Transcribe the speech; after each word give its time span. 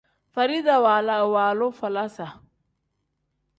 Farida 0.33 0.75
waala 0.85 1.13
iwaalu 1.25 1.67
falaasa. 1.79 2.27